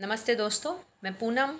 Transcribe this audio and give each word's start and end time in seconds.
नमस्ते 0.00 0.34
दोस्तों, 0.34 0.74
मैं 1.04 1.12
पूनम 1.14 1.58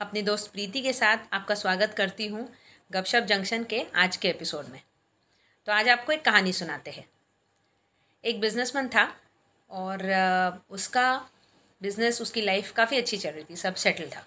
अपनी 0.00 0.22
दोस्त 0.22 0.50
प्रीति 0.52 0.80
के 0.80 0.92
साथ 0.92 1.16
आपका 1.32 1.54
स्वागत 1.54 1.94
करती 1.96 2.26
हूँ 2.26 2.46
गपशप 2.92 3.22
जंक्शन 3.22 3.64
के 3.64 3.84
आज 3.94 4.16
के 4.16 4.28
एपिसोड 4.28 4.66
में। 4.66 4.80
तो 5.66 5.72
आज 5.72 5.88
आपको 5.88 6.12
एक 6.12 6.24
कहानी 6.24 6.52
सुनाते 6.52 6.90
हैं। 6.90 7.04
एक 8.24 8.40
बिजनेसमैन 8.40 8.88
था 8.88 9.16
और 9.70 10.04
उसका 10.70 11.28
बिज़नेस, 11.82 12.22
उसकी 12.22 12.42
लाइफ 12.42 12.72
काफ़ी 12.72 12.98
अच्छी 12.98 13.16
चल 13.16 13.30
रही 13.30 13.44
थी, 13.44 13.56
सब 13.56 13.74
सेटल 13.74 14.08
था। 14.16 14.26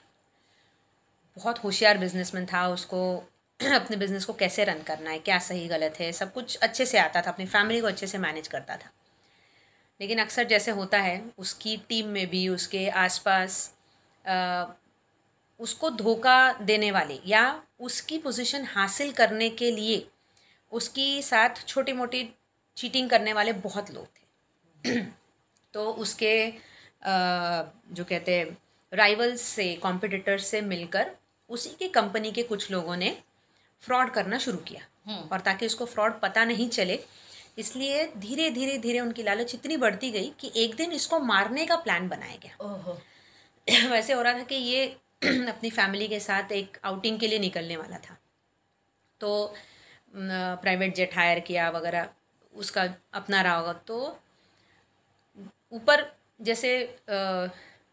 बहुत 1.38 1.63
होशियार 1.63 1.98
बिजनेसमैन 1.98 2.45
था, 2.45 2.68
उसको 2.68 3.18
अपने 3.75 3.98
बिज़नेस 3.98 4.25
को 4.25 4.34
कैसे 4.34 4.63
रन 4.63 4.84
करना 4.84 5.09
है, 5.09 5.20
क्या 5.20 5.39
सही 5.39 5.68
गलत 5.68 6.00
है, 6.00 6.11
सब 6.11 6.34
कुछ 6.34 6.57
अच्छे 6.57 6.86
से 6.86 6.98
आता 6.98 7.21
था, 7.21 7.32
अपनी 7.32 7.45
फैमिली 7.45 7.82
को 7.82 7.88
अच्छे 7.88 8.07
से 8.07 8.18
मैनेज 8.18 8.48
करता 8.48 8.77
था। 8.77 8.91
लेकिन 10.02 10.20
अक्सर 10.20 10.43
जैसे 10.43 10.71
होता 10.71 10.99
है 10.99 11.31
उसकी 11.38 11.77
टीम 11.77 12.07
में 12.07 12.27
भी 12.29 12.47
उसके 12.47 12.89
आसपास 12.89 13.73
उसको 15.59 15.89
धोखा 15.89 16.53
देने 16.53 16.91
वाले 16.91 17.20
या 17.26 17.63
उसकी 17.80 18.17
पोजीशन 18.17 18.66
हासिल 18.66 19.12
करने 19.12 19.49
के 19.49 19.71
लिए 19.71 20.07
उसकी 20.71 21.21
साथ 21.21 21.49
छोटी 21.67 21.93
मोटी 21.93 22.35
चीटिंग 22.77 23.09
करने 23.09 23.34
वाले 23.34 23.53
बहुत 23.53 23.91
लोग 23.91 24.07
थे। 24.07 25.02
तो 25.73 25.91
उसके 25.91 26.34
अ, 27.04 27.12
जो 27.91 28.04
कहते 28.04 28.35
हैं 28.35 28.57
राइवल्स 28.93 29.41
से 29.41 29.73
कॉम्पिटिटर्स 29.76 30.45
से 30.45 30.62
मिलकर 30.62 31.12
उसी 31.49 31.70
की 31.70 31.88
कंपनी 31.88 32.31
के 32.31 32.43
कुछ 32.43 32.71
लोगों 32.71 32.98
ने 32.98 33.18
फ्रॉड 33.81 34.12
करना 34.12 34.38
शुरू 34.38 34.57
किया। 34.57 34.81
और 35.31 35.40
ताकि 35.40 35.65
उसको 35.65 35.85
फ्रॉड 35.85 36.20
पता 36.20 36.45
नहीं 36.45 36.70
चले 36.70 36.99
इसलिए 37.58 38.05
धीरे 38.18 38.50
धीरे 38.52 38.78
धीरे 38.78 39.00
उनकी 39.00 39.23
लालच 39.23 39.54
इतनी 39.55 39.78
बढ़ती 39.78 40.12
गई 40.12 40.32
कि 40.40 40.52
एक 40.55 40.76
दिन 40.76 40.91
इसको 40.91 41.20
मारने 41.20 41.66
का 41.66 41.76
प्लान 41.77 42.08
बनाया 42.10 42.38
गया। 42.44 42.55
ओहो। 42.66 42.98
वैसे 43.91 44.14
हो 44.14 44.22
रहा 44.22 44.34
था 44.34 44.44
कि 44.44 44.55
ये 44.55 44.86
अपनी 45.24 45.70
फैमिली 45.70 46.08
के 46.08 46.20
साथ 46.20 46.52
एक 46.52 46.77
आउटिंग 46.85 47.20
के 47.20 47.27
लिए 47.27 47.40
निकलने 47.40 47.77
वाला 47.77 47.98
था। 47.99 48.18
तो 49.21 49.54
प्राइवेट 50.13 50.96
जेट 50.96 51.16
हायर 51.16 51.40
किया 51.40 51.70
वगैरह 51.70 52.10
उसका 52.54 52.84
अपना 53.13 53.41
रहा 53.41 53.55
होगा। 53.55 53.74
तो 53.74 53.98
ऊपर 55.71 56.05
जैसे 56.40 56.74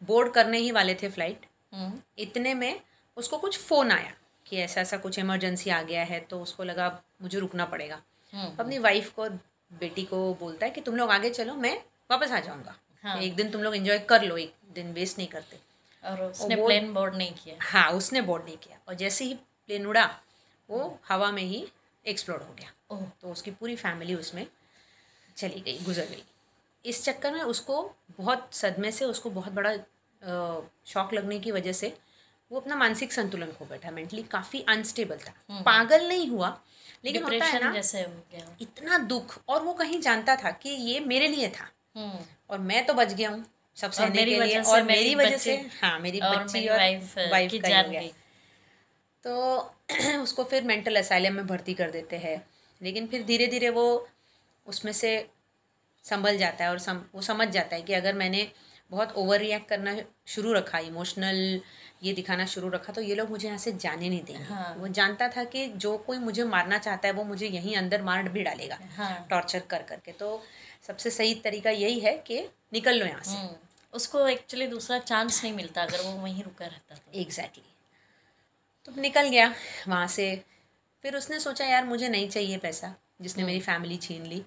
बोर्ड 0.03 0.33
करने 0.35 0.59
ही 0.59 0.71
वाले 0.71 0.95
थे 0.95 1.09
फ़्लाइट 1.09 1.47
हम्म। 1.75 2.01
इतने 2.19 2.55
में 2.55 2.81
उसको 3.17 3.39
कुछ 3.39 3.59
फ़ोन 3.59 3.91
आया 3.93 4.13
कि 4.47 4.57
ऐसा 4.57 4.81
ऐसा 4.81 4.97
कुछ 4.97 5.19
इमरजेंसी 5.19 5.71
आ 5.71 5.81
गया 5.83 6.05
है 6.05 6.21
तो 6.21 6.41
उसको 6.43 6.65
लगा 6.65 6.89
मुझे 7.23 7.39
रुकना 7.39 7.65
पड़ेगा। 7.65 8.01
हम्म। 8.33 8.57
अपनी 8.61 8.79
वाइफ 8.79 9.11
को 9.11 9.29
बेटी 9.73 10.05
को 10.05 10.35
बोलता 10.35 10.67
है 10.67 10.73
कि 10.73 10.81
तुम 10.81 10.97
लोग 10.97 11.11
आगे 11.11 11.31
चलो 11.31 11.55
मैं 11.55 11.83
वापस 12.11 12.31
आ 12.31 12.41
जाऊँगा। 12.41 12.79
हाँ। 13.03 13.19
एक 13.19 13.35
दिन 13.35 13.51
तुम 13.51 13.63
लोग 13.63 13.77
एंजॉय 13.77 13.99
कर 13.99 14.23
लो 14.23 14.37
एक 14.37 14.55
दिन 14.73 14.93
वेस्ट 14.93 15.19
नहीं 15.19 15.29
करते। 15.29 15.59
और 16.05 16.23
उसने 16.23 16.55
वो- 16.55 16.67
प्लेन 16.67 16.95
बोर्ड 16.95 17.15
नहीं 17.15 17.35
किया। 17.35 17.57
हाँ 17.61 17.91
उसने 17.91 18.21
बोर्ड 18.21 18.45
नहीं 18.45 18.57
किया। 18.57 18.79
और 18.89 18.95
जैसे 18.95 19.25
ही 19.25 19.35
प्लेन 19.35 19.87
उड़ा 19.87 20.21
वो 20.71 21.01
हवा 21.09 21.31
में 21.31 21.43
ही 21.43 21.69
एक्सप्लोड 22.07 22.43
हो 22.43 22.53
गया। 22.53 22.73
ओह। 22.91 23.03
तो 23.03 23.33
उसकी 23.33 23.51
पूरी 23.51 23.77
फैमिली 23.77 24.15
उसमें 24.15 24.47
चली 25.37 25.61
गई 25.61 25.79
गुजर 25.79 26.05
गई। 26.05 26.25
इस 26.87 27.05
चक्कर 27.05 27.33
में 27.33 27.43
उसको 27.43 27.95
बहुत 28.19 28.49
सदमे 28.53 28.93
से 28.93 29.05
उसको 29.05 29.31
बहुत 29.31 29.53
बड़ा 29.53 29.77
शॉक 30.87 31.15
लगने 31.15 31.39
की 31.39 31.51
वजह 31.51 31.73
से 31.73 31.99
वो 32.53 32.61
अपना 32.61 32.77
मानसिक 32.77 33.13
संतुलन 33.13 33.53
खो 33.53 33.65
बैठा। 33.65 33.91
मेंटली 33.91 34.23
काफ़ी 34.23 34.65
अनस्टेबल 34.69 35.19
था। 35.19 35.33
पागल 35.63 36.09
नहीं 36.09 36.29
हुआ 36.29 36.61
लेकिन 37.05 37.23
होता 37.23 37.45
है 37.45 37.65
ना 37.65 37.73
जैसे 37.73 38.03
हो 38.03 38.25
गया। 38.33 38.57
इतना 38.61 38.99
दुख 38.99 39.39
और 39.49 39.63
वो 39.63 39.73
कहीं 39.73 40.01
जानता 40.01 40.37
था 40.37 40.51
कि 40.51 40.69
ये 40.71 41.01
मेरे 41.01 41.29
लिए 41.29 41.49
था। 41.49 41.69
हम्म। 41.97 42.19
और 42.51 42.59
मैं 42.59 42.87
तो 42.87 42.95
बच 42.95 43.13
गया 43.13 43.31
हूँ 43.31 43.45
सब 43.77 43.91
सहने 43.91 44.25
के 44.25 44.41
लिए 44.45 44.61
और 44.61 44.83
मेरी 44.83 45.15
वजह 45.15 45.37
से 45.37 45.57
हाँ 45.83 45.99
मेरी 46.01 46.21
बच्ची 46.21 46.69
और 46.69 46.79
वाइफ 47.31 47.51
की 47.51 47.57
हो 47.59 47.63
गया। 47.63 47.83
गई। 47.83 48.13
तो 49.25 49.59
उसको 50.23 50.45
फिर 50.45 50.63
मेंटल 50.65 50.97
असाइलम 50.97 51.35
में 51.35 51.47
भर्ती 51.47 51.75
कर 51.75 51.91
देते 51.91 52.17
हैं। 52.17 52.47
लेकिन 52.83 53.07
फिर 53.07 53.23
धीरे 53.23 53.47
धीरे 53.47 53.69
वो 53.69 54.09
उसमें 54.67 54.93
से 54.93 55.31
संभल 56.05 56.37
जाता 56.39 56.65
है 56.65 56.71
और 56.71 56.79
सम, 56.79 57.03
वो 57.15 57.23
समझ 57.23 57.49
जाता 57.49 57.77
है 57.77 57.83
कि 57.83 57.93
अगर 57.93 58.15
मैंने 58.15 58.53
बहुत 58.91 59.13
ओवर 59.17 59.39
रिएक्ट 59.41 59.69
करना 59.69 59.97
शुरू 60.27 60.53
रखा 60.53 60.79
इमोशनल 60.79 61.61
ये 62.03 62.13
दिखाना 62.13 62.45
शुरू 62.47 62.69
रखा 62.69 62.93
तो 62.93 63.01
ये 63.01 63.15
लोग 63.15 63.31
मुझे 63.31 63.47
यहाँ 63.47 63.59
से 63.59 63.73
जाने 63.75 64.09
नहीं 64.09 64.23
देंगे। 64.23 64.43
हाँ। 64.45 64.75
वो 64.79 64.89
जानता 64.91 65.29
था 65.29 65.45
कि 65.45 65.67
जो 65.77 65.97
कोई 65.99 66.19
मुझे 66.19 66.45
मारना 66.47 66.79
चाहता 66.79 67.09
है 67.09 67.15
वो 67.15 67.25
मुझे 67.25 67.47
यहीं 67.47 67.77
अंदर 67.77 68.03
मार 68.03 68.29
भी 68.29 68.43
डालेगा 68.43 68.79
हाँ। 68.97 69.27
टॉर्चर 69.31 69.63
कर 69.71 69.83
करके। 69.83 70.13
तो 70.13 70.41
सबसे 70.87 71.11
सही 71.11 71.35
तरीका 71.45 71.71
यही 71.71 71.99
है 72.01 72.17
कि 72.27 72.41
निकल 72.73 72.99
लो 72.99 73.07
यहाँ 73.07 73.23
से। 73.23 73.37
हम्म। 73.37 73.57
उसको 73.93 74.27
एक्चुअली 74.29 74.67
दूसरा 74.67 74.99
चांस 75.01 75.43
नहीं 75.45 75.53
मिलता 75.55 75.83
अगर 75.83 76.01
वो 76.01 76.13
वहीं 76.13 76.43
रुका 76.45 76.67
रहता 76.67 76.95
तो। 76.95 77.19
एग्जैक्टली 77.21 77.65
तो 78.89 79.01
निकल 79.01 79.29
गया 79.29 79.53
वहाँ 79.89 80.07
से। 80.09 80.35
फिर 81.05 81.17
उसने 81.17 81.39
सोचा 81.41 81.65
यार 81.65 81.85
मुझे 81.85 82.09
नहीं 82.09 82.29
चाहिए 82.29 82.59
पैसा 82.59 82.95
जिसने 83.23 83.45
मेरी 83.45 83.61
फैमिली 83.61 83.97
छीन 83.99 84.27
ली। 84.27 84.43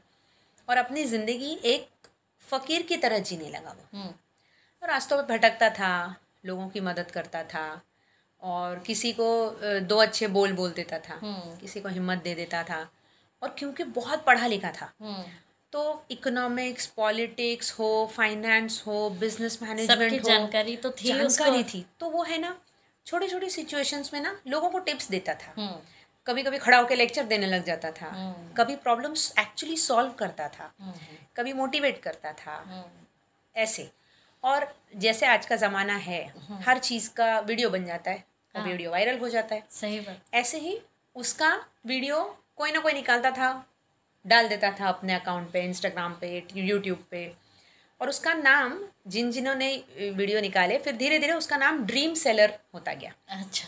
और 0.68 0.78
अपनी 0.78 1.04
ज़िंदगी 1.06 1.58
एक 1.66 1.88
फ़कीर 2.44 2.82
की 2.82 2.98
तरह 2.98 3.20
जीने 3.22 3.50
लगा 3.50 3.72
वो। 3.72 3.98
हम्म। 3.98 4.10
और 4.82 4.90
रास्तों 4.90 5.18
पर 5.18 5.24
भटकता 5.28 5.70
था 5.70 5.92
लोगों 6.46 6.68
की 6.70 6.80
मदद 6.80 7.12
करता 7.12 7.44
था 7.44 7.82
और 8.42 8.80
किसी 8.80 9.12
को 9.12 9.30
दो 9.80 9.98
अच्छे 9.98 10.28
बोल 10.28 10.54
बोल 10.54 10.72
देता 10.72 11.00
था। 11.00 11.14
हम्म। 11.14 11.56
किसी 11.58 11.82
को 11.82 11.90
हिम्मत 11.90 12.24
दे 12.24 12.36
देता 12.36 12.64
था 12.64 12.90
और 13.42 13.56
क्योंकि 13.60 13.84
बहुत 13.84 14.24
पढ़ा 14.26 14.48
लिखा 14.48 14.72
था। 14.72 14.92
हम्म। 15.02 15.24
तो 15.72 16.06
इकोनॉमिक्स 16.12 16.88
पॉलिटिक्स 16.88 17.72
हो 17.72 18.12
फाइनेंस 18.16 18.84
हो 18.88 19.10
बिज़नेस 19.10 19.60
मैनेजमेंट 19.62 20.24
हो 20.24 20.30
जानकारी 20.30 20.76
तो 20.78 20.92
थी 20.92 21.08
जानकारी 21.08 21.64
थी। 21.64 21.86
तो 22.00 22.10
वो 22.10 22.24
है 22.24 22.38
ना 22.38 22.58
छोटी 23.06 23.28
छोटी 23.28 23.50
सिचुएशंस 23.50 24.14
में 24.14 24.22
ना 24.22 24.40
लोगों 24.48 24.70
को 24.70 24.80
टिप्स 24.80 25.10
देता 25.10 25.34
था। 25.34 25.54
हम्म। 25.58 25.80
कभी 26.28 26.44
कभी 26.44 26.58
खड़ा 26.58 26.78
होकर 26.78 26.96
लेक्चर 26.96 27.24
देने 27.24 27.48
लग 27.48 27.64
जाता 27.66 27.92
था। 27.92 28.10
कभी 28.58 28.76
प्रॉब्लम्स 28.76 29.34
एक्चुअली 29.40 29.78
सॉल्व 29.78 30.12
करता 30.12 30.48
था। 30.48 30.74
कभी 31.38 31.54
मोटिवेट 31.54 32.02
करता 32.02 32.34
था। 32.34 32.86
ऐसे। 33.56 33.92
और 34.44 34.74
जैसे 34.98 35.26
आज 35.26 35.46
का 35.46 35.56
ज़माना 35.56 35.96
है 35.96 36.22
हर 36.68 36.78
चीज़ 36.80 37.10
का 37.10 37.40
वीडियो 37.40 37.70
बन 37.70 37.86
जाता 37.86 38.12
है 38.12 38.24
और 38.56 38.62
हाँ। 38.62 38.70
वीडियो 38.70 38.92
वायरल 38.92 39.18
हो 39.20 39.30
जाता 39.30 39.56
है। 39.56 39.64
सही 39.72 40.00
बात। 40.00 40.22
ऐसे 40.34 40.60
ही 40.60 40.78
उसका 41.16 41.54
वीडियो 41.86 42.24
कोई 42.58 42.72
ना 42.72 42.80
कोई 42.80 42.94
निकालता 42.94 43.32
था 43.32 43.52
डाल 44.26 44.48
देता 44.48 44.72
था 44.72 44.88
अपने 44.88 45.14
अकाउंट 45.14 45.52
पे 45.52 45.62
इंस्टाग्राम 45.62 46.14
पे 46.22 46.44
यूट्यूब 46.56 47.04
पे। 47.12 47.32
और 48.02 48.10
उसका 48.10 48.34
नाम 48.34 48.80
जिन 49.08 49.32
जिन्होंने 49.32 49.76
वीडियो 49.98 50.42
निकाले 50.42 50.78
फिर 50.78 50.96
धीरे 50.98 51.20
धीरे 51.20 51.34
उसका 51.34 51.58
नाम 51.58 51.84
ड्रीम 51.86 52.14
सेलर 52.14 52.58
होता 52.74 52.94
गया। 52.94 53.14
अच्छा। 53.30 53.68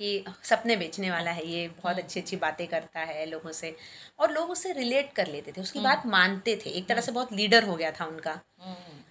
कि 0.00 0.24
सपने 0.44 0.76
बेचने 0.76 1.10
वाला 1.10 1.30
है 1.30 1.46
ये 1.46 1.66
बहुत 1.68 1.98
अच्छी 1.98 2.20
अच्छी 2.20 2.36
बातें 2.36 2.66
करता 2.68 3.00
है 3.00 3.26
लोगों 3.26 3.52
से। 3.52 3.74
और 4.18 4.32
लोग 4.32 4.50
उससे 4.50 4.72
रिलेट 4.72 5.12
कर 5.12 5.26
लेते 5.26 5.52
थे 5.52 5.60
उसकी 5.60 5.80
बात 5.80 6.06
मानते 6.06 6.56
थे। 6.56 6.70
एक 6.70 6.86
तरह 6.88 7.00
से 7.00 7.12
बहुत 7.12 7.32
लीडर 7.32 7.64
हो 7.64 7.76
गया 7.76 7.90
था 7.90 8.04
उनका। 8.04 8.38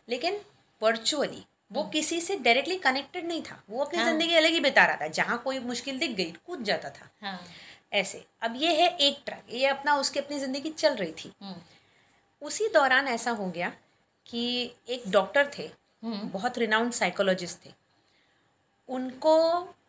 लेकिन 0.09 0.39
वर्चुअली 0.81 1.43
वो 1.71 1.83
किसी 1.83 2.19
से 2.21 2.35
डायरेक्टली 2.37 2.77
कनेक्टेड 2.77 3.25
नहीं 3.27 3.41
था। 3.41 3.61
वो 3.69 3.83
अपनी 3.83 3.99
हाँ. 3.99 4.07
ज़िंदगी 4.07 4.35
अलग 4.35 4.51
ही 4.51 4.59
बिता 4.59 4.85
रहा 4.85 4.95
था। 4.95 5.07
जहाँ 5.09 5.37
कोई 5.43 5.59
मुश्किल 5.61 5.99
दिख 5.99 6.11
गई 6.11 6.31
कूद 6.45 6.63
जाता 6.63 6.89
था। 6.89 7.09
हाँ। 7.21 7.39
ऐसे। 7.93 8.23
अब 8.41 8.53
ये 8.57 8.73
है 8.75 8.87
एक 8.97 9.21
ट्रैक 9.25 9.53
ये 9.53 9.67
अपना 9.67 9.95
उसकी 9.95 10.19
अपनी 10.19 10.39
ज़िंदगी 10.39 10.69
चल 10.71 10.95
रही 10.95 11.11
थी। 11.13 11.31
हम्म 11.41 11.55
उसी 12.41 12.67
दौरान 12.67 13.07
ऐसा 13.07 13.31
हो 13.31 13.49
गया 13.49 13.71
कि 14.25 14.73
एक 14.89 15.03
डॉक्टर 15.07 15.49
थे 15.57 15.69
हम्म 16.03 16.29
बहुत 16.29 16.57
रिनाउंड 16.57 16.91
साइकोलॉजिस्ट 16.91 17.65
थे। 17.65 17.71
उनको 18.89 19.35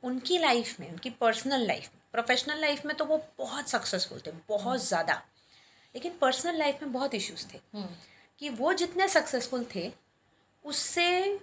उनकी 0.04 0.38
लाइफ 0.38 0.80
में 0.80 0.90
उनकी 0.90 1.10
पर्सनल 1.10 1.66
लाइफ 1.66 1.88
में 1.94 2.00
प्रोफेशनल 2.12 2.60
लाइफ 2.60 2.84
में 2.86 2.96
तो 2.96 3.04
वो 3.04 3.16
बहुत 3.38 3.68
सक्सेसफुल 3.68 4.20
थे 4.26 4.30
बहुत 4.48 4.84
ज़्यादा। 4.84 5.14
लेकिन 5.94 6.12
पर्सनल 6.20 6.58
लाइफ 6.58 6.82
में 6.82 6.92
बहुत 6.92 7.14
इश्यूज़ 7.14 7.46
थे। 7.54 7.60
कि 8.40 8.48
वो 8.50 8.72
जितने 8.72 9.08
सक्सेसफुल 9.08 9.66
थे 9.74 9.88
उससे 10.64 11.38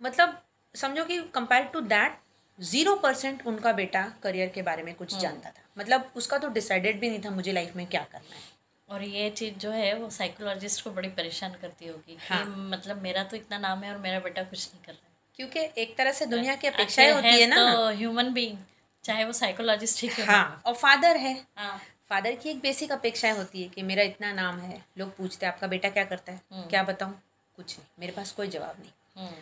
मतलब 0.00 0.42
समझो 0.74 1.04
कि 1.04 1.18
compare 1.34 1.64
to 1.64 1.80
that 1.80 2.18
zero 2.58 2.94
percent 2.96 3.46
उनका 3.46 3.72
बेटा 3.72 4.02
करियर 4.22 4.48
के 4.48 4.62
बारे 4.62 4.82
में 4.82 4.94
कुछ 4.94 5.16
जानता 5.18 5.50
था। 5.50 5.62
मतलब 5.78 6.12
उसका 6.16 6.38
तो 6.38 6.48
डिसाइडेड 6.48 7.00
भी 7.00 7.08
नहीं 7.08 7.20
था 7.24 7.30
मुझे 7.30 7.52
लाइफ 7.52 7.76
में 7.76 7.86
क्या 7.86 8.02
करना 8.12 8.34
है। 8.36 8.42
और 8.88 9.02
ये 9.02 9.30
चीज़ 9.30 9.54
जो 9.54 9.70
है 9.70 9.94
वो 9.94 10.10
साइकोलॉजिस्ट 10.10 10.84
को 10.84 10.90
बड़ी 10.90 11.08
परेशान 11.08 11.52
करती 11.52 11.86
होगी 11.86 12.16
हाँ। 12.28 12.44
कि 12.44 12.50
मतलब 12.50 13.02
मेरा 13.02 13.22
तो 13.22 13.36
इतना 13.36 13.58
नाम 13.58 13.82
है 13.82 13.92
और 13.92 13.98
मेरा 13.98 14.20
बेटा 14.20 14.42
कुछ 14.42 14.68
नहीं 14.74 14.84
कर 14.84 14.92
रहा 14.92 15.06
है। 15.06 15.12
क्योंकि 15.36 15.82
एक 15.82 15.96
तरह 15.96 16.12
से 16.12 16.26
दुनिया 16.26 16.54
की 16.54 16.66
अपेक्षाएँ 16.66 17.12
होती 17.12 17.26
है 17.26 17.40
है 17.40 17.46
ना। 17.46 17.74
तो 17.74 17.88
ह्यूमन 17.88 18.32
बीइंग 18.32 18.58
चाहे 19.04 19.24
वो 19.24 19.32
साइकोलॉजिस्ट 19.32 20.02
ही 20.02 20.08
क्यों 20.08 20.26
हाँ 20.26 20.62
और 20.66 20.74
फादर 20.74 21.16
है। 21.16 21.46
हाँ। 21.56 21.78
फादर 22.08 22.34
की 22.34 22.50
एक 22.50 22.60
बेसिक 22.60 22.92
अपेक्षाएँ 22.92 23.36
होती 23.36 23.62
है 23.62 23.68
कि 23.68 23.82
मेरा 23.82 24.02
इतना 24.02 24.32
नाम 24.32 24.58
है 24.58 24.84
लोग 24.98 25.16
पूछते 25.16 25.46
हैं 25.46 25.52
आपका 25.52 25.66
बेटा 25.66 25.88
क्या 25.88 26.04
करता 26.04 26.32
है? 26.32 26.40
क्या 26.52 26.82
बताऊँ? 26.82 27.14
कुछ 27.58 27.76
नहीं 27.78 27.88
मेरे 28.00 28.12
पास 28.12 28.32
कोई 28.32 28.48
जवाब 28.48 28.76
नहीं। 28.80 28.92
हम्म। 29.16 29.36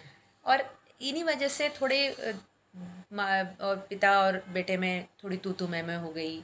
और 0.46 0.62
इन्हीं 1.00 1.24
वजह 1.24 1.48
से 1.48 1.68
थोड़े 1.80 1.98
और 2.10 3.86
पिता 3.90 4.10
और 4.20 4.42
बेटे 4.52 4.76
में 4.76 5.06
थोड़ी 5.24 5.36
तू 5.36 5.52
तू 5.52 5.66
मैं 5.68 5.82
मैं 5.82 5.96
हो 5.96 6.10
गई 6.12 6.42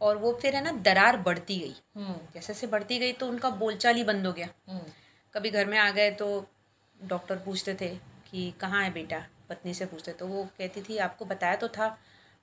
और 0.00 0.16
वो 0.16 0.32
फिर 0.42 0.54
है 0.56 0.62
ना 0.64 0.72
दरार 0.82 1.16
बढ़ती 1.16 1.58
गई। 1.58 1.74
हम्म। 1.96 2.14
जैसे 2.34 2.52
जैसे 2.52 2.66
बढ़ती 2.66 2.98
गई 2.98 3.12
तो 3.12 3.28
उनका 3.28 3.50
बोलचाल 3.58 3.96
ही 3.96 4.04
बंद 4.04 4.26
हो 4.26 4.32
गया। 4.32 4.48
हम्म। 4.68 4.92
कभी 5.34 5.50
घर 5.50 5.66
में 5.66 5.78
आ 5.78 5.90
गए 5.90 6.10
तो 6.10 6.28
डॉक्टर 6.96 7.36
पूछते 7.38 7.74
थे 7.80 7.88
कि 8.30 8.50
कहाँ 8.60 8.82
है 8.84 8.92
बेटा? 8.92 9.24
पत्नी 9.48 9.74
से 9.74 9.86
पूछते 9.86 10.12
तो 10.12 10.26
वो 10.26 10.44
कहती 10.58 10.82
थी 10.82 10.96
आपको 10.98 11.24
बताया 11.24 11.56
तो 11.56 11.68
था 11.68 11.86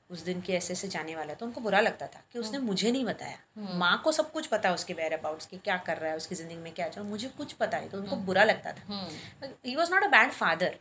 उस 0.09 0.23
दिन 0.23 0.41
के 0.41 0.53
ऐसे 0.53 0.73
ऐसे 0.73 0.87
जाने 0.87 1.15
वाला 1.15 1.29
है 1.29 1.35
तो 1.35 1.45
उनको 1.45 1.61
बुरा 1.61 1.79
लगता 1.79 2.07
था 2.07 2.21
कि 2.33 2.39
उसने 2.39 2.57
हम्म। 2.57 2.67
मुझे 2.67 2.91
नहीं 2.91 3.05
बताया। 3.05 3.75
माँ 3.77 4.01
को 4.03 4.11
सब 4.11 4.31
कुछ 4.31 4.47
पता 4.47 4.69
है 4.69 4.75
उसके 4.75 4.93
वेयर 4.93 5.13
अबाउट्स 5.13 5.45
कि 5.45 5.57
क्या 5.57 5.77
कर 5.77 5.97
रहा 5.97 6.11
है 6.11 6.17
उसकी 6.17 6.35
ज़िंदगी 6.35 6.57
में 6.57 6.73
क्या 6.73 6.87
चल 6.89 7.01
मुझे 7.01 7.27
कुछ 7.37 7.53
पता 7.53 7.77
है 7.77 7.89
तो 7.89 7.97
उनको 7.97 8.15
बुरा 8.15 8.43
लगता 8.43 8.71
था। 8.71 8.83
हम्म। 8.87 9.49
He 9.65 9.75
was 9.75 9.91
not 9.91 10.03
a 10.03 10.07
bad 10.07 10.31
father 10.31 10.77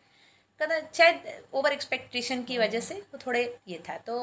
कदा 0.61 0.81
शायद 0.95 1.43
ओवर 1.55 1.73
एक्सपेक्टेशन 1.73 2.43
की 2.43 2.59
वजह 2.59 2.81
से 2.81 2.95
वो 2.95 3.19
थोड़े 3.27 3.43
ये 3.69 3.83
था। 3.89 3.97
तो 3.99 4.17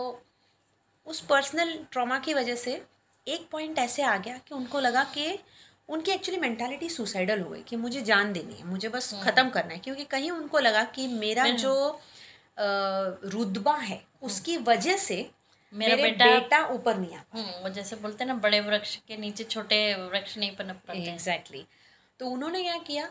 उस 1.07 1.22
पर्सनल 1.25 1.78
ट्रॉमा 1.92 2.19
की 2.19 2.34
वजह 2.34 2.56
से 2.56 2.81
एक 3.28 3.48
पॉइंट 3.52 3.80
ऐसे 3.80 4.04
आ 4.04 4.18
गया 4.18 4.38
कि 4.38 4.56
उनको 4.56 4.80
लगा 4.80 5.04
कि 5.13 5.38
उनकी 5.90 6.12
एक्चुअली 6.12 6.40
मेंटालिटी 6.42 6.90
सुसाइडल 6.90 7.42
हो 7.42 7.50
गई 7.50 7.62
कि 7.62 7.75
मुझे 7.75 8.02
जान 8.02 8.31
देनी 8.34 8.54
है 8.54 8.66
मुझे 8.66 8.90
बस 8.90 9.13
ख़त्म 9.24 9.50
करना 9.50 9.74
है 9.74 9.80
क्योंकि 9.80 10.04
कहीं 10.04 10.31
उनको 10.31 10.60
लगा 10.60 10.84
कि 10.96 11.07
मेरा 11.07 11.48
जो 11.48 11.74
रुतबा 12.57 13.75
है 13.75 14.02
उसकी 14.22 14.57
वजह 14.57 14.98
से 14.98 15.30
मेरा 15.74 15.96
बेटा- 15.96 16.28
बेटा 16.31 16.66
ऊपर 16.68 16.98
नहीं 16.98 17.16
आ 17.16 17.22
हम्म 17.34 17.69
जैसे 17.74 17.96
बोलते 17.96 18.24
हैं 18.24 18.28
ना 18.28 18.34
बड़े 18.40 18.60
वृक्ष 18.60 18.96
के 19.07 19.18
नीचे 19.18 19.44
छोटे 19.44 19.80
वृक्ष 19.96 20.38
नहीं 20.38 20.56
पनप 20.56 20.81
पाते 20.88 21.00
एग्जैक्टली 21.12 21.66
तो 22.19 22.28
उन्होंने 22.28 22.63
क्या 22.63 22.78
किया 22.78 23.10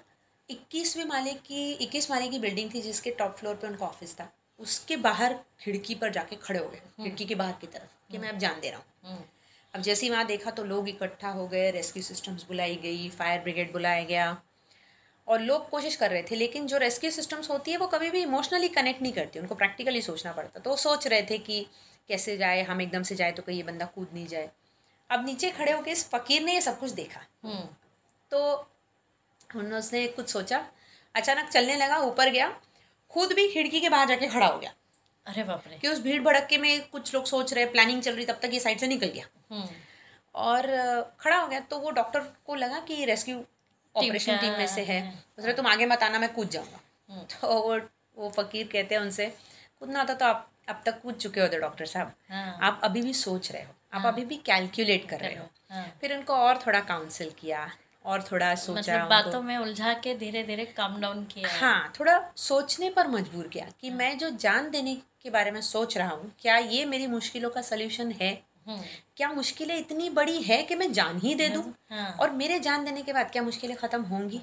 इक्कीसवें 0.48 1.04
माले 1.04 1.32
की 1.32 1.72
इक्कीस 1.72 2.10
माले 2.10 2.28
की 2.28 2.38
बिल्डिंग 2.38 2.70
थी 2.74 2.80
जिसके 2.82 3.10
टॉप 3.10 3.36
फ्लोर 3.36 3.54
पे 3.54 3.66
उनका 3.66 3.86
ऑफ़िस 3.86 4.14
था। 4.14 4.28
उसके 4.60 4.96
बाहर 4.96 5.34
खिड़की 5.60 5.94
पर 5.94 6.10
जाके 6.12 6.36
खड़े 6.36 6.58
हो 6.58 6.68
गए 6.68 6.80
खिड़की 7.04 7.24
के 7.24 7.34
बाहर 7.34 7.52
की 7.60 7.66
तरफ़ 7.66 8.12
कि 8.12 8.18
मैं 8.18 8.28
अब 8.28 8.38
जान 8.38 8.60
दे 8.60 8.70
रहा 8.70 8.78
हूँ। 8.78 9.10
हम्म, 9.10 9.24
अब 9.74 9.80
जैसे 9.80 10.06
ही 10.06 10.10
वहाँ 10.12 10.24
देखा 10.26 10.50
तो 10.50 10.64
लोग 10.64 10.88
इकट्ठा 10.88 11.28
हो 11.28 11.46
गए 11.48 11.70
रेस्क्यू 11.70 12.02
सिस्टम्स 12.02 12.46
बुलाई 12.48 12.76
गई 12.76 13.08
फायर 13.08 13.40
ब्रिगेड 13.40 13.72
बुलाया 13.72 14.04
गया। 14.04 14.26
और 15.28 15.40
लोग 15.40 15.70
कोशिश 15.70 15.96
कर 15.96 16.10
रहे 16.10 16.22
थे 16.22 16.34
लेकिन 16.34 16.66
जो 16.66 16.78
रेस्क्यू 16.78 17.10
सिस्टम्स 17.10 17.50
होती 17.50 17.70
है 17.70 17.76
वो 17.76 17.86
कभी 17.86 18.10
भी 18.10 18.22
इमोशनली 18.22 18.68
कनेक्ट 18.68 19.02
नहीं 19.02 19.12
करती 19.12 19.38
उनको 19.38 19.54
प्रैक्टिकली 19.54 20.02
सोचना 20.02 20.32
पड़ता। 20.32 20.60
तो 20.60 20.70
वो 20.70 20.76
सोच 20.76 21.06
रहे 21.06 21.22
थे 21.22 21.38
कि 21.38 21.66
कैसे 22.08 22.36
जाए 22.36 22.62
हम 22.62 22.80
एकदम 22.80 23.02
से 23.02 23.14
जाए 23.14 23.32
तो 23.32 23.42
कहीं 23.42 23.56
ये 23.56 23.62
बंदा 23.62 23.86
कूद 23.86 24.08
नहीं 24.14 24.26
जाए। 24.26 24.50
अब 25.10 25.26
नीचे 25.26 25.50
खड़े 25.50 25.72
होकर 25.72 25.90
इस 25.90 26.10
फकीर 26.10 26.42
ने 26.42 26.54
ये 26.54 26.60
सब 26.60 26.80
कुछ 26.80 26.90
देखा। 26.90 27.20
हम्म। 27.44 27.68
तो 28.30 28.54
उन्होंने 29.56 30.08
कुछ 30.08 30.28
सोचा। 30.28 30.66
अचानक 31.14 31.48
चलने 31.48 31.76
लगा 31.76 31.98
ऊपर 31.98 32.30
गया। 32.30 32.60
खुद 33.10 33.32
भी 33.32 33.48
खिड़की 33.48 33.80
के 33.80 33.88
बाहर 33.88 34.08
जाके 34.08 34.26
खड़ा 34.26 34.46
हो 34.46 34.58
गया। 34.58 34.74
अरे 35.26 35.44
बाप 35.44 35.64
रे। 35.66 35.78
कि 35.78 35.88
उस 35.88 36.00
भीड़ 36.00 36.22
भड़के 36.22 36.58
में 36.58 36.88
कुछ 36.88 37.14
लोग 37.14 37.24
सोच 37.24 37.54
रहे 37.54 37.66
प्लानिंग 37.66 38.02
चल 38.02 38.14
रही 38.14 38.24
तब 38.24 38.38
तक 38.42 38.50
ये 38.52 38.60
साइड 38.60 38.78
से 38.78 38.86
निकल 38.86 39.06
गया। 39.06 39.26
हम्म। 39.50 39.68
और 40.34 40.66
खड़ा 41.20 41.36
हो 41.36 41.48
गया। 41.48 41.60
तो 41.60 41.78
वो 41.78 41.90
डॉक्टर 41.90 42.20
को 42.20 42.54
लगा 42.54 42.80
कि 42.80 43.04
रेस्क्यू 43.04 43.44
ऑपरेशन 43.96 44.36
टीम 44.36 44.52
में 44.52 44.66
से 44.66 44.82
है। 44.82 45.00
है। 45.00 45.22
उसने 45.38 45.52
तुम 45.52 45.66
आगे 45.66 45.86
मत 45.86 46.02
आना 46.02 46.18
मैं 46.18 46.32
कूद 46.34 46.48
जाऊँगा। 46.50 46.80
हम्म। 47.10 47.22
तो 47.32 47.60
वो 47.60 47.78
वो 48.16 48.30
फकीर 48.30 48.68
कहते 48.72 48.94
हैं 48.94 49.02
उनसे 49.02 49.26
कूदना 49.80 50.00
होता 50.00 50.14
तो 50.14 50.24
आप 50.24 50.50
अब 50.68 50.82
तक 50.86 51.00
कूद 51.02 51.14
चुके 51.14 51.40
होते 51.40 51.58
डॉक्टर 51.60 51.86
साहब। 51.86 52.12
हाँ। 52.30 52.58
आप 52.62 52.80
अभी 52.84 53.02
भी 53.02 53.12
सोच 53.14 53.50
रहे 53.52 53.62
हो 53.62 53.74
आप 53.94 54.06
अभी 54.06 54.24
भी 54.24 54.36
कैलकुलेट 54.46 55.08
कर 55.08 55.20
रहे 55.20 55.34
हो। 55.34 55.48
हाँ 55.70 55.86
फिर 56.00 56.16
उनको 56.16 56.34
और 56.34 56.58
थोड़ा 56.66 56.80
काउंसिल 56.82 57.30
किया 57.40 57.68
और 58.04 58.22
थोड़ा 58.22 58.54
सोचा 58.54 58.80
मतलब 58.80 59.08
बातों 59.08 59.42
में 59.42 59.56
उलझा 59.56 59.92
के 59.94 60.14
धीरे 60.14 60.42
धीरे 60.42 60.64
काम 60.66 61.00
डाउन 61.00 61.24
किया। 61.24 61.48
हाँ 61.50 61.92
थोड़ा 62.00 62.18
सोचने 62.36 62.90
पर 62.90 63.08
मजबूर 63.08 63.48
किया 63.48 63.66
कि 63.80 63.90
मैं 63.90 64.16
जो 64.18 64.30
जान 64.38 64.70
देने 64.70 64.94
के 65.22 65.30
बारे 65.30 65.50
में 65.50 65.60
सोच 65.62 65.96
रहा 65.98 66.10
हूँ 66.10 66.32
क्या 66.40 66.56
ये 66.56 66.84
मेरी 66.84 67.06
मुश्किलों 67.06 67.50
का 67.50 67.62
सलूशन 67.62 68.10
है? 68.12 68.32
क्या 68.66 69.32
मुश्किलें 69.32 69.76
इतनी 69.76 70.08
बड़ी 70.10 70.40
है 70.42 70.62
कि 70.62 70.74
मैं 70.74 70.92
जान 70.92 71.18
ही 71.18 71.34
दे 71.34 71.48
दूँ? 71.48 71.62
हाँ। 71.90 72.10
और 72.20 72.30
मेरे 72.32 72.58
जान 72.60 72.84
देने 72.84 73.02
के 73.02 73.12
बाद 73.12 73.30
क्या 73.30 73.42
मुश्किलें 73.42 73.76
ख़त्म 73.76 74.02
होंगी? 74.02 74.40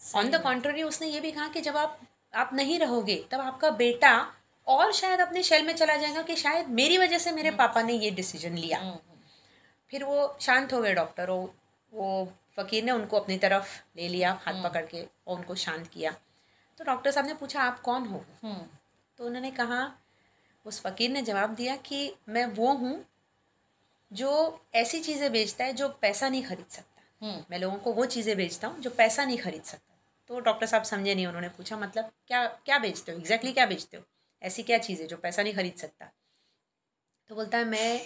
ऑन 0.00 0.30
द 0.30 0.40
कॉन्ट्ररी 0.42 0.82
उसने 0.82 1.08
ये 1.08 1.20
भी 1.20 1.30
कहा 1.30 1.48
कि 1.48 1.60
जब 1.60 1.76
आप 1.76 1.98
आप 2.34 2.50
नहीं 2.54 2.78
रहोगे 2.78 3.16
तब 3.30 3.40
आपका 3.40 3.70
बेटा 3.78 4.12
और 4.66 4.92
शायद 4.92 5.20
अपने 5.20 5.42
शेल 5.42 5.66
में 5.66 5.74
चला 5.74 5.96
जाएगा 5.96 6.22
कि 6.22 6.36
शायद 6.36 6.68
मेरी 6.70 6.98
वजह 6.98 7.18
से 7.18 7.32
मेरे 7.32 7.50
पापा 7.52 7.82
ने 7.82 7.92
ये 7.94 8.10
डिसीज़न 8.10 8.56
लिया। 8.56 8.78
हम्म, 8.78 8.98
फिर 9.92 10.04
वो 10.04 10.36
शांत 10.40 10.72
हो 10.72 10.80
गए 10.80 10.94
डॉक्टर 10.94 11.30
वो 11.30 11.54
वो 11.92 12.32
फकीर 12.58 12.84
ने 12.84 12.92
उनको 12.92 13.18
अपनी 13.18 13.36
तरफ़ 13.38 13.78
ले 13.96 14.08
लिया 14.08 14.30
हम्म। 14.30 14.56
हाथ 14.56 14.62
पकड़ 14.64 14.84
के 14.86 15.02
और 15.02 15.36
उनको 15.36 15.54
शांत 15.54 15.86
किया। 15.86 16.10
तो 16.78 16.84
डॉक्टर 16.84 17.10
साहब 17.10 17.26
ने 17.26 17.34
पूछा 17.34 17.62
आप 17.62 17.80
कौन 17.80 18.06
हो? 18.06 18.24
हम्म। 18.42 18.66
तो 19.18 19.26
उन्होंने 19.26 19.50
कहा 19.50 19.80
उस 20.66 20.80
फकीर 20.80 21.10
ने 21.10 21.22
जवाब 21.22 21.54
दिया 21.54 21.76
कि 21.76 22.12
मैं 22.28 22.44
वो 22.46 22.72
हूँ 22.74 22.94
जो 24.12 24.60
ऐसी 24.74 25.00
चीज़ें 25.00 25.32
बेचता 25.32 25.64
है 25.64 25.72
जो 25.72 25.88
पैसा 25.88 26.28
नहीं 26.28 26.42
खरीद 26.42 26.66
सकता। 26.68 27.26
हम्म। 27.26 27.44
मैं 27.50 27.58
लोगों 27.58 27.76
को 27.76 27.92
वो 27.92 28.06
चीज़ें 28.06 28.36
बेचता 28.36 28.68
हूँ 28.68 28.80
जो 28.80 28.90
पैसा 28.90 29.24
नहीं 29.24 29.38
खरीद 29.38 29.62
सकता। 29.62 29.94
तो 30.26 30.40
डॉक्टर 30.40 30.66
साहब 30.66 30.82
समझे 30.82 31.14
नहीं 31.14 31.26
उन्होंने 31.26 31.48
पूछा 31.48 31.76
मतलब 31.76 32.12
क्या 32.26 32.46
क्या 32.46 32.78
बेचते 32.78 33.12
हो? 33.12 33.18
एग्जैक्टली 33.18 33.50
exactly 33.50 33.54
क्या 33.54 33.66
बेचते 33.66 33.96
हो? 33.96 34.02
ऐसी 34.42 34.62
क्या 34.62 34.78
चीज़ 34.78 35.02
है 35.02 35.08
जो 35.08 35.16
पैसा 35.16 35.42
नहीं 35.42 35.54
खरीद 35.54 35.74
सकता? 35.76 36.12
तो 37.28 37.34
बोलता 37.34 37.58
है 37.58 37.64
मैं 37.64 38.00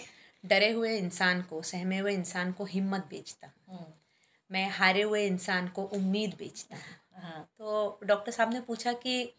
डरे 0.45 0.71
हुए 0.71 0.97
इंसान 0.97 1.41
को 1.41 1.61
सहमे 1.61 1.97
हुए 1.97 2.13
इंसान 2.13 2.51
को 2.51 2.65
हिम्मत 2.65 3.07
बेचता 3.09 3.47
हूँ। 3.47 3.77
हम्म, 3.77 3.93
मैं 4.51 4.69
हारे 4.69 5.01
हुए 5.01 5.25
इंसान 5.27 5.67
को 5.67 5.83
उम्मीद 5.83 6.35
बेचता 6.39 6.75
हूँ। 6.75 7.21
हाँ। 7.21 7.49
तो 7.57 7.99
डॉक्टर 8.03 8.31
साहब 8.31 8.53
ने 8.53 8.61
पूछा 8.61 8.93
कि 8.93 9.33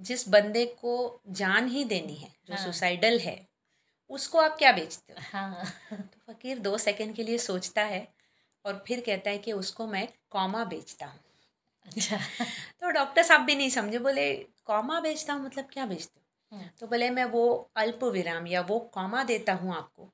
जिस 0.00 0.28
बंदे 0.28 0.64
को 0.66 1.20
जान 1.28 1.68
ही 1.68 1.84
देनी 1.84 2.14
है 2.14 2.30
जो 2.46 2.54
हाँ। 2.54 2.64
सुसाइडल 2.64 3.18
है 3.18 3.48
उसको 4.10 4.38
आप 4.38 4.56
क्या 4.58 4.72
बेचते 4.72 5.12
हो? 5.12 5.18
हाँ। 5.32 5.64
तो 5.92 6.32
फकीर 6.32 6.58
दो 6.58 6.78
सेकंड 6.78 7.14
के 7.14 7.22
लिए 7.22 7.38
सोचता 7.38 7.82
है 7.82 8.08
और 8.64 8.84
फिर 8.86 9.00
कहता 9.00 9.30
है 9.30 9.38
कि 9.38 9.52
उसको 9.52 9.86
मैं 9.86 10.08
कॉमा 10.30 10.64
बेचता 10.64 11.06
हूँ। 11.06 11.20
अच्छा। 11.86 12.16
तो 12.80 12.90
डॉक्टर 12.90 13.22
साहब 13.22 13.40
भी 13.40 13.54
नहीं 13.54 13.70
समझे 13.70 13.98
बोले 13.98 14.34
कॉमा 14.64 15.00
बेचता 15.00 15.32
हूँ 15.32 15.44
मतलब 15.44 15.64
क्या 15.72 15.86
बेचते 15.86 16.20
हो? 16.20 16.56
हम्म, 16.56 16.68
तो 16.80 16.86
बोले 16.86 17.10
मैं 17.10 17.24
वो 17.24 17.70
अल्प 17.76 18.04
विराम 18.04 18.46
या 18.46 18.60
वो 18.60 18.78
कॉमा 18.78 19.24
देता 19.24 19.52
हूँ 19.52 19.74
आपको 19.76 20.12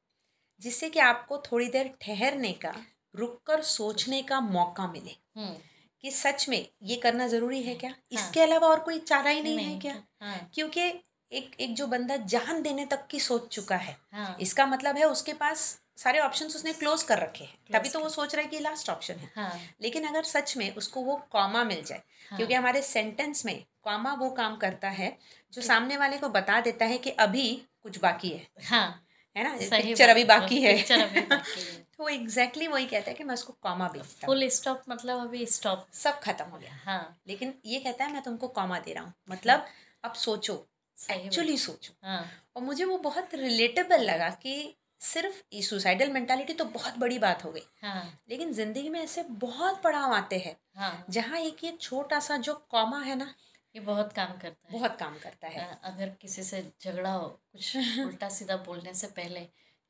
जिससे 0.61 0.91
कि 0.91 0.99
आपको 0.99 1.39
थोड़ी 1.39 1.69
देर 1.69 1.95
ठहरने 2.01 2.53
का 2.53 2.75
रुक 3.15 3.43
कर 3.47 3.63
सोचने 3.63 4.23
का 4.23 4.41
मौका 4.41 4.87
मिले। 4.87 5.17
हम्म, 5.37 5.55
कि 6.01 6.11
सच 6.11 6.49
में 6.49 6.69
ये 6.83 6.97
करना 6.97 7.27
ज़रूरी 7.27 7.63
है 7.63 7.75
क्या? 7.75 7.91
हाँ। 7.91 8.03
इसके 8.13 8.41
अलावा 8.41 8.69
और 8.69 8.81
कोई 8.81 8.99
चारा 8.99 9.31
ही 9.31 9.43
नहीं, 9.43 9.57
नहीं, 9.57 9.75
है 9.75 9.79
क्या? 9.81 10.03
हाँ। 10.21 10.51
क्योंकि 10.55 10.91
एक 11.33 11.57
एक 11.61 11.75
जो 11.75 11.87
बंदा 11.87 12.17
जान 12.17 12.63
देने 12.63 12.87
तक 12.87 13.07
की 13.07 13.21
सोच 13.21 13.49
चुका 13.55 13.77
है। 13.77 13.97
हाँ। 14.13 14.37
इसका 14.41 14.67
मतलब 14.67 14.97
है 14.97 15.05
उसके 15.05 15.33
पास 15.33 15.83
सारे 15.97 16.19
ऑप्शन 16.19 16.47
उसने 16.47 16.73
क्लोज 16.73 17.03
कर 17.03 17.19
रखे 17.19 17.45
हैं। 17.45 17.59
तभी 17.73 17.89
तो 17.89 18.01
वो 18.01 18.09
सोच 18.09 18.35
रहा 18.35 18.43
है 18.43 18.49
कि 18.49 18.59
लास्ट 18.59 18.91
ऑप्शन 18.91 19.15
है। 19.15 19.31
हाँ। 19.37 19.61
लेकिन 19.83 20.05
अगर 20.05 20.23
सच 20.23 20.57
में 20.57 20.75
उसको 20.75 21.01
वो 21.01 21.17
कॉमा 21.31 21.65
मिल 21.65 21.83
जाए 21.83 22.03
हाँ। 22.31 22.37
क्योंकि 22.37 22.55
हमारे 22.55 22.83
सेंटेंस 22.83 23.47
में 23.47 23.65
कॉमा 23.83 24.15
वो 24.15 24.31
काम 24.31 24.57
करता 24.57 24.89
है 24.89 25.19
जो 25.53 25.63
सामने 25.63 25.97
वाले 25.97 26.19
को 26.19 26.29
बता 26.29 26.61
देता 26.61 26.85
है 26.85 26.99
कि 26.99 27.11
अभी 27.11 27.63
कुछ 27.83 27.99
बाकी 27.99 28.29
है। 28.29 28.49
हाँ। 28.65 29.07
है 29.37 29.45
ना? 29.45 29.77
पिक्चर 29.77 30.09
अभी 30.09 30.25
बाकी 30.25 30.63
है। 30.63 30.77
है। 30.77 31.23
तो 31.99 32.09
एग्जैक्टली 32.09 32.67
वही 32.67 32.87
कहता 32.87 33.11
है 33.11 33.17
कि 33.17 33.25
मैं 33.25 33.35
उसको 33.35 33.53
कॉमा 33.63 33.87
हूँ। 33.87 34.03
फुल 34.27 34.49
स्टॉप 34.49 34.83
मतलब 34.89 35.21
अभी 35.21 35.47
स्टॉप 35.47 35.87
सब 35.93 36.21
खत्म 36.21 36.45
हो 36.45 36.59
गया। 36.59 36.75
हाँ। 36.85 37.21
लेकिन 37.29 37.55
ये 37.67 37.81
कहता 37.81 38.05
है 38.05 38.13
मैं 38.13 38.23
तुमको 38.23 38.49
कॉमा 38.49 38.79
दे 38.79 38.93
रहा 38.93 39.05
हूँ। 39.05 39.13
मतलब 39.31 39.67
अब 40.05 40.13
सोचो। 40.13 40.69
एक्चुअली 41.11 41.57
सोचो। 41.59 41.93
हाँ। 42.03 42.31
और 42.57 42.63
मुझे 42.63 42.85
वो 42.85 42.99
बहुत 42.99 43.35
रिलेटेबल 43.35 44.01
लगा 44.01 44.29
कि 44.31 44.75
सिर्फ़ 45.01 45.43
सुसाइडल 45.63 46.11
मेंटालिटी 46.11 46.53
तो 46.53 46.65
बहुत 46.65 46.99
बड़ी 46.99 47.19
बात 47.19 47.45
हो 47.45 47.53
गई। 47.53 47.63
हाँ। 47.83 48.21
लेकिन 48.29 48.53
ज़िंदगी 48.53 48.89
में 48.89 49.01
ऐसे 49.01 49.23
बहुत 49.23 49.83
पड़ाव 49.83 50.13
आते 50.13 50.39
हैं 50.39 50.57
हाँ। 50.77 51.05
जहाँ 51.11 51.39
एक 51.39 51.65
ये 51.65 51.71
छोटा 51.81 52.21
सा 52.21 52.37
जो 52.37 52.55
कॉमा 52.71 53.01
है 53.01 53.17
ना 53.17 53.35
ये 53.75 53.81
बहुत 53.81 54.13
काम 54.13 54.39
करता 54.39 54.69
है। 54.69 54.79
बहुत 54.79 54.97
काम 54.99 55.19
करता 55.19 55.49
है। 55.49 55.61
अ, 55.61 55.81
अगर 55.85 56.09
किसी 56.09 56.43
से 56.43 56.73
झगड़ा 56.85 57.13
हो 57.13 57.29
कुछ 57.53 57.73
उल्टा 58.17 58.29
सीधा 58.29 58.57
बोलने 58.57 58.95
से 58.95 59.07
पहले 59.07 59.41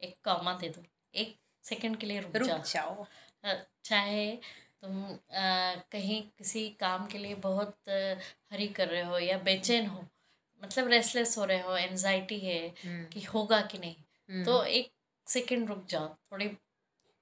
एक 0.00 0.16
कॉमा 0.24 0.52
दे 0.52 0.68
दो। 0.68 0.82
एक 1.14 1.36
सेकंड 1.64 1.96
के 1.96 2.06
लिए 2.06 2.20
रुक 2.20 2.36
रुक 2.36 2.48
जाओ। 2.48 2.62
जाओ। 2.64 3.06
चाहे 3.84 4.36
तुम 4.82 5.04
अ, 5.04 5.74
कहीं 5.92 6.22
किसी 6.38 6.68
काम 6.68 7.06
के 7.06 7.18
लिए 7.18 7.34
बहुत 7.34 7.76
हरी 8.52 8.68
कर 8.68 8.88
रहे 8.88 9.02
हो 9.02 9.18
या 9.18 9.38
बेचैन 9.38 9.86
हो 9.86 10.04
मतलब 10.62 10.88
रेस्टलेस 10.88 11.36
हो 11.38 11.44
रहे 11.44 11.60
हो 11.60 11.76
एनजाइटी 11.76 12.38
है 12.38 12.58
हम्म, 12.84 13.04
कि 13.12 13.20
होगा 13.24 13.60
कि 13.70 13.78
नहीं 13.78 13.94
हम्म, 14.30 14.44
तो 14.44 14.62
एक 14.64 14.90
सेकंड 15.26 15.68
रुक 15.68 15.84
जाओ 15.90 16.08
थोड़ी 16.32 16.46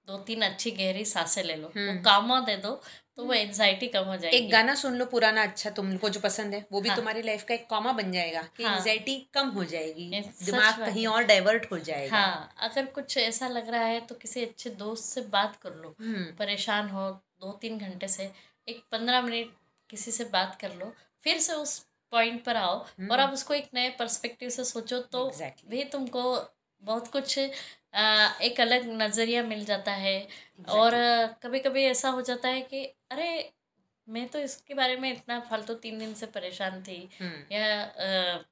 दो 0.09 0.17
तीन 0.27 0.43
अच्छी 0.43 0.71
गहरी 0.71 1.05
साँसें 1.05 1.43
ले 1.43 1.55
लो। 1.57 1.67
वो 1.69 1.81
हम्म। 1.81 2.01
कामा 2.03 2.39
दे 2.47 2.57
दो 2.57 2.71
तो 3.17 3.25
वो 3.25 3.33
एनजाइटी 3.33 3.87
कम 3.89 4.05
हो 4.05 4.17
जाएगी। 4.17 4.37
एक 4.37 4.51
गाना 4.51 4.75
सुन 4.75 4.95
लो 4.97 5.05
पुराना 5.07 5.43
अच्छा 5.43 5.71
तुमको 5.71 6.09
जो 6.09 6.21
पसंद 6.21 6.55
है 6.55 6.65
वो 6.73 6.81
भी 6.81 6.89
हाँ। 6.89 6.97
तुम्हारी 6.97 7.23
लाइफ 7.23 7.43
का 7.49 7.55
एक 7.55 7.67
कॉमा 7.71 7.93
बन 7.93 8.13
जाएगा 8.13 8.43
कि 8.57 8.65
एनजाइटी 8.65 9.15
हाँ। 9.15 9.29
कम 9.35 9.49
हो 9.57 9.65
जाएगी 9.65 10.11
दिमाग 10.45 10.79
कहीं 10.85 11.07
और 11.07 11.25
डाइवर्ट 11.25 11.71
हो 11.73 11.79
जाएगा। 11.79 12.17
हाँ 12.17 12.55
अगर 12.69 12.87
कुछ 12.95 13.17
ऐसा 13.19 13.49
लग 13.49 13.69
रहा 13.71 13.85
है 13.85 14.01
तो 14.07 14.15
किसी 14.15 14.45
अच्छे 14.45 14.71
दोस्त 14.81 15.05
से 15.05 15.21
बात 15.33 15.57
कर 15.63 15.75
लो। 15.75 15.95
परेशान 16.39 16.89
हो 16.89 17.11
दो 17.41 17.53
तीन 17.63 17.79
घंटे 17.79 18.09
से 18.09 18.31
एक 18.69 18.83
पंद्रह 18.93 19.23
मिनट 19.23 19.53
किसी 19.91 20.11
से 20.11 20.25
बात 20.33 20.59
कर 20.61 20.75
लो 20.75 20.93
फिर 21.25 21.39
से 21.39 21.53
उस 21.53 21.79
पॉइंट 22.13 22.43
पर 22.45 22.57
आओ 22.57 22.79
और 23.11 23.21
आप 23.21 23.33
उसको 23.33 23.55
एक 23.55 23.69
नए 23.75 23.89
पर्सपेक्टिव 23.89 24.49
से 24.49 24.65
सोचो 24.65 24.99
तो 24.99 25.29
Exactly. 25.31 25.69
भी 25.69 25.85
तुमको 25.85 26.23
बहुत 26.83 27.09
कुछ 27.09 27.39
आ, 27.95 28.29
एक 28.43 28.61
अलग 28.61 28.87
नज़रिया 29.03 29.43
मिल 29.43 29.65
जाता 29.65 29.93
है। 29.93 30.15
Exactly. 30.27 30.77
और 30.79 30.93
कभी 31.43 31.61
कभी 31.61 31.85
ऐसा 31.85 32.09
हो 32.09 32.23
जाता 32.23 32.49
है 32.49 32.61
कि 32.63 32.85
अरे 33.11 33.31
मैं 34.09 34.27
तो 34.29 34.39
इसके 34.39 34.75
बारे 34.75 34.97
में 34.97 35.11
इतना 35.13 35.39
फालतू 35.41 35.75
तीन 35.75 35.99
दिन 35.99 36.15
से 36.15 36.27
परेशान 36.27 36.83
थी। 36.83 37.09
हम्म। 37.21 37.55
या 37.55 37.83
अ, 37.83 38.45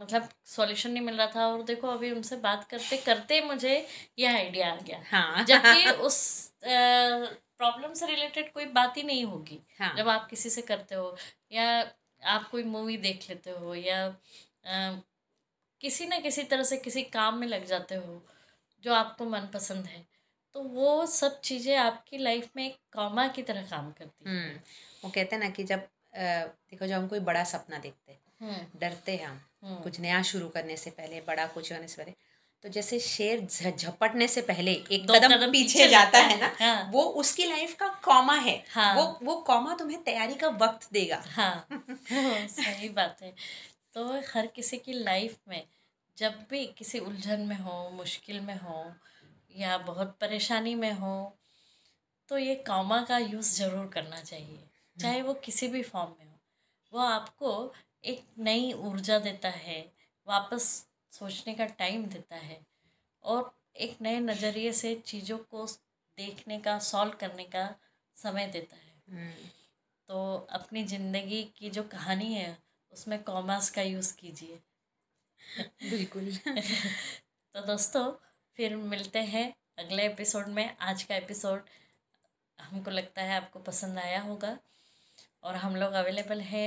मतलब 0.00 0.28
सॉल्यूशन 0.46 0.90
नहीं 0.90 1.02
मिल 1.02 1.16
रहा 1.16 1.26
था 1.26 1.46
और 1.46 1.62
देखो 1.62 1.88
अभी 1.88 2.10
उनसे 2.10 2.36
बात 2.36 2.64
करते 2.64 2.96
करते 2.96 3.40
मुझे 3.40 3.86
यह 4.18 4.34
आइडिया 4.36 4.72
आ 4.72 4.76
गया। 4.76 5.02
हाँ। 5.10 5.44
जबकि 5.44 5.84
उस 6.08 6.18
प्रॉब्लम 7.58 7.92
से 7.92 8.06
रिलेटेड 8.06 8.52
कोई 8.52 8.64
बात 8.72 8.96
ही 8.96 9.02
नहीं 9.02 9.24
होगी 9.24 9.58
हाँ। 9.78 9.94
जब 9.96 10.08
आप 10.08 10.26
किसी 10.30 10.50
से 10.50 10.62
करते 10.62 10.94
हो। 10.94 11.16
या 11.52 11.68
आप 12.26 12.48
कोई 12.50 12.62
मूवी 12.64 12.96
देख 12.96 13.28
लेते 13.28 13.50
हो 13.50 13.74
या 13.74 14.04
अ, 14.06 15.00
किसी 15.80 16.06
ना 16.06 16.18
किसी 16.18 16.42
तरह 16.42 16.62
से 16.62 16.76
किसी 16.76 17.02
काम 17.02 17.38
में 17.38 17.46
लग 17.46 17.64
जाते 17.64 17.94
हो 17.94 18.22
जो 18.84 18.92
आपको 18.94 19.24
मनपसंद 19.24 19.86
है 19.86 20.04
तो 20.54 20.62
वो 20.62 21.06
सब 21.06 21.40
चीज़ें 21.40 21.76
आपकी 21.76 22.18
लाइफ 22.18 22.50
में 22.56 22.64
एक 22.66 22.76
कॉमा 22.92 23.26
की 23.28 23.42
तरह 23.42 23.62
काम 23.70 23.90
करती 23.92 24.28
हैं। 24.30 24.36
हम्म 24.36 24.58
वो 25.04 25.10
कहते 25.10 25.36
हैं 25.36 25.42
ना 25.42 25.48
कि 25.50 25.64
जब 25.64 25.88
देखो 26.14 26.86
जब 26.86 26.94
हम 26.94 27.06
कोई 27.08 27.20
बड़ा 27.20 27.42
सपना 27.44 27.78
देखते 27.78 28.12
हैं 28.12 28.20
हम्म, 28.40 28.78
डरते 28.78 29.16
हैं 29.16 29.26
हम 29.26 29.40
हम्म, 29.62 29.82
कुछ 29.82 30.00
नया 30.00 30.22
शुरू 30.22 30.48
करने 30.48 30.76
से 30.76 30.90
पहले 30.90 31.20
बड़ा 31.20 31.46
कुछ 31.46 31.72
होने 31.72 31.88
से 31.88 32.02
पहले 32.02 32.14
तो 32.64 32.68
जैसे 32.68 32.98
शेर 33.00 33.40
झपटने 33.70 34.28
से 34.28 34.40
पहले 34.40 34.72
एक 34.72 35.06
दो 35.06 35.14
कदम, 35.14 35.28
कदम 35.28 35.52
पीछे 35.52 35.78
पीछे 35.78 35.88
जाता 35.88 36.18
जाता 36.18 36.18
है 36.18 36.40
ना 36.40 36.52
हाँ। 36.60 36.90
वो 36.92 37.02
उसकी 37.02 37.44
लाइफ 37.44 37.74
का 37.74 37.88
कॉमा 38.04 38.34
है। 38.34 38.64
हाँ। 38.70 38.94
वो 38.96 39.18
वो 39.22 39.34
कॉमा 39.36 39.74
तुम्हें 39.74 40.02
तैयारी 40.02 40.34
का 40.34 40.48
वक्त 40.48 40.88
देगा। 40.92 41.22
हाँ। 41.26 41.66
सही 42.48 42.88
बात 42.88 43.22
है। 43.22 43.34
तो 43.94 44.22
हर 44.34 44.46
किसी 44.46 44.76
की 44.76 44.92
लाइफ 44.92 45.36
में 45.48 45.62
जब 46.18 46.34
भी 46.50 46.66
किसी 46.66 46.98
उलझन 46.98 47.40
में 47.40 47.56
हो 47.56 47.90
मुश्किल 47.90 48.40
में 48.40 48.56
हो 48.58 48.92
या 49.56 49.78
बहुत 49.78 50.16
परेशानी 50.20 50.74
में 50.74 50.92
हो 50.92 51.36
तो 52.28 52.38
ये 52.38 52.54
कॉमा 52.54 53.00
का 53.02 53.18
यूज़ 53.18 53.54
ज़रूर 53.56 53.86
करना 53.86 54.20
चाहिए। 54.20 54.58
चाहे 55.00 55.22
वो 55.22 55.34
किसी 55.34 55.68
भी 55.68 55.82
फॉर्म 55.82 56.10
में 56.18 56.26
हो। 56.26 56.38
वो 56.92 57.00
आपको 57.00 57.72
एक 58.04 58.24
नई 58.38 58.72
ऊर्जा 58.72 59.18
देता 59.18 59.48
है। 59.48 59.92
वापस 60.28 60.86
सोचने 61.18 61.54
का 61.54 61.64
टाइम 61.64 62.06
देता 62.06 62.36
है 62.36 62.60
और 63.24 63.54
एक 63.76 64.00
नए 64.02 64.20
नज़रिए 64.20 64.72
से 64.72 64.94
चीज़ों 64.94 65.38
को 65.38 65.66
देखने 66.18 66.58
का 66.58 66.78
सॉल्व 66.78 67.12
करने 67.20 67.44
का 67.44 67.74
समय 68.16 68.46
देता 68.46 68.76
है। 68.76 68.94
हम्म, 69.08 69.48
तो 70.08 70.46
अपनी 70.50 70.84
ज़िंदगी 70.84 71.42
की 71.56 71.70
जो 71.70 71.82
कहानी 71.82 72.32
है 72.34 72.56
उसमें 72.92 73.22
कॉमर्स 73.22 73.70
का 73.70 73.82
यूज़ 73.82 74.16
कीजिए। 74.16 74.58
बिल्कुल। 75.90 76.30
तो 77.54 77.66
दोस्तों 77.66 78.04
फिर 78.58 78.76
मिलते 78.76 79.18
हैं 79.24 79.52
अगले 79.78 80.06
एपिसोड 80.06 80.48
में। 80.48 80.76
आज 80.80 81.02
का 81.02 81.16
एपिसोड 81.16 81.64
हमको 82.58 82.90
लगता 82.90 83.22
है 83.22 83.36
आपको 83.36 83.58
पसंद 83.58 83.98
आया 83.98 84.20
होगा। 84.20 84.56
और 85.42 85.56
हम 85.56 85.76
लोग 85.76 85.92
अवेलेबल 85.92 86.40
है 86.40 86.66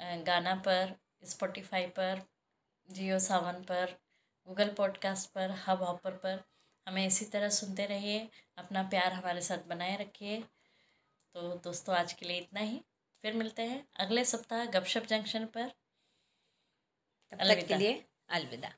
गाना 0.00 0.54
पर 0.54 0.94
स्पॉटिफाई 1.24 1.86
पर 1.86 2.22
जियो 2.90 3.18
सावन 3.18 3.64
पर 3.64 3.98
गूगल 4.46 4.74
पॉडकास्ट 4.74 5.30
पर 5.30 5.50
हब 5.50 5.82
हॉपर 5.82 6.16
पर। 6.16 6.44
हमें 6.86 7.06
इसी 7.06 7.24
तरह 7.24 7.48
सुनते 7.48 7.86
रहिए 7.86 8.28
अपना 8.56 8.82
प्यार 8.82 9.12
हमारे 9.12 9.40
साथ 9.40 9.58
बनाए 9.58 9.96
रखिए। 9.96 10.40
तो 11.34 11.54
दोस्तों 11.54 11.96
आज 11.96 12.12
के 12.12 12.26
लिए 12.26 12.38
इतना 12.38 12.60
ही। 12.60 12.84
फिर 13.22 13.32
मिलते 13.32 13.62
हैं 13.62 13.88
अगले 13.96 14.24
सप्ताह 14.24 14.64
गपशप 14.64 15.02
जंक्शन 15.02 15.46
पर। 15.46 15.68
तब 17.30 17.38
तक 17.38 17.66
के 17.66 17.74
लिए 17.74 18.04
अलविदा। 18.28 18.72